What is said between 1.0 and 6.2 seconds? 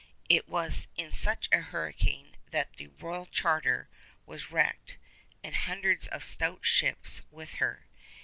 such a hurricane that the 'Royal Charter' was wrecked, and hundreds